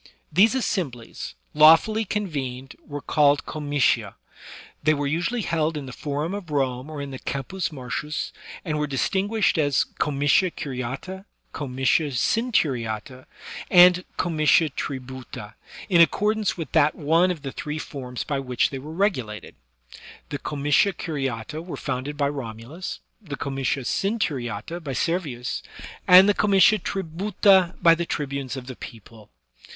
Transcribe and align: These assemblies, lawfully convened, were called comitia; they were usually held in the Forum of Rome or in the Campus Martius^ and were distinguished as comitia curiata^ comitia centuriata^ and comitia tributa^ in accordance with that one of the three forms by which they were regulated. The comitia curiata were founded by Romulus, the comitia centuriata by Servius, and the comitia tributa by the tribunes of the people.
These 0.33 0.55
assemblies, 0.55 1.35
lawfully 1.53 2.05
convened, 2.05 2.75
were 2.83 3.03
called 3.03 3.45
comitia; 3.45 4.15
they 4.81 4.95
were 4.95 5.05
usually 5.05 5.43
held 5.43 5.77
in 5.77 5.85
the 5.85 5.93
Forum 5.93 6.33
of 6.33 6.49
Rome 6.49 6.89
or 6.89 7.03
in 7.03 7.11
the 7.11 7.19
Campus 7.19 7.69
Martius^ 7.69 8.31
and 8.65 8.79
were 8.79 8.87
distinguished 8.87 9.59
as 9.59 9.83
comitia 9.99 10.49
curiata^ 10.49 11.25
comitia 11.53 12.07
centuriata^ 12.09 13.25
and 13.69 14.03
comitia 14.17 14.71
tributa^ 14.71 15.53
in 15.87 16.01
accordance 16.01 16.57
with 16.57 16.71
that 16.71 16.95
one 16.95 17.29
of 17.29 17.43
the 17.43 17.51
three 17.51 17.77
forms 17.77 18.23
by 18.23 18.39
which 18.39 18.71
they 18.71 18.79
were 18.79 18.91
regulated. 18.93 19.53
The 20.29 20.39
comitia 20.39 20.93
curiata 20.93 21.61
were 21.63 21.77
founded 21.77 22.17
by 22.17 22.29
Romulus, 22.29 23.01
the 23.21 23.37
comitia 23.37 23.81
centuriata 23.83 24.83
by 24.83 24.93
Servius, 24.93 25.61
and 26.07 26.27
the 26.27 26.33
comitia 26.33 26.79
tributa 26.79 27.79
by 27.83 27.93
the 27.93 28.07
tribunes 28.07 28.57
of 28.57 28.65
the 28.65 28.75
people. 28.75 29.29